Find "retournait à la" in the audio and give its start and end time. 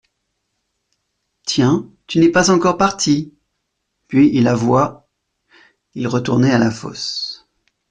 6.07-6.71